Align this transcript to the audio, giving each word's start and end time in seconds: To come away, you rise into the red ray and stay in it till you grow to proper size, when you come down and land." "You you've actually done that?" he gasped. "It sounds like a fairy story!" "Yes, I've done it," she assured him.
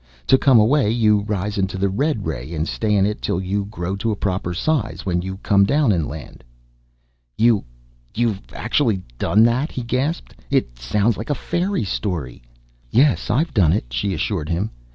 To 0.25 0.37
come 0.39 0.59
away, 0.59 0.89
you 0.89 1.19
rise 1.19 1.59
into 1.59 1.77
the 1.77 1.87
red 1.87 2.25
ray 2.25 2.55
and 2.55 2.67
stay 2.67 2.95
in 2.95 3.05
it 3.05 3.21
till 3.21 3.39
you 3.39 3.65
grow 3.65 3.95
to 3.97 4.15
proper 4.15 4.51
size, 4.51 5.05
when 5.05 5.21
you 5.21 5.37
come 5.43 5.63
down 5.63 5.91
and 5.91 6.07
land." 6.07 6.43
"You 7.37 7.63
you've 8.15 8.41
actually 8.51 9.03
done 9.19 9.43
that?" 9.43 9.71
he 9.71 9.83
gasped. 9.83 10.33
"It 10.49 10.79
sounds 10.79 11.17
like 11.19 11.29
a 11.29 11.35
fairy 11.35 11.83
story!" 11.83 12.41
"Yes, 12.89 13.29
I've 13.29 13.53
done 13.53 13.73
it," 13.73 13.93
she 13.93 14.15
assured 14.15 14.49
him. 14.49 14.71